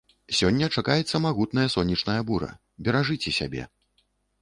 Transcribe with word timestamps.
Сёння 0.37 0.69
чакаецца 0.77 1.21
магутная 1.27 1.67
сонечная 1.75 2.19
бура, 2.33 2.51
беражыце 2.89 3.39
сябе! 3.41 3.71